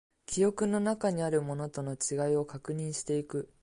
[0.25, 3.53] 記憶の中にあるものとの違いを確認していく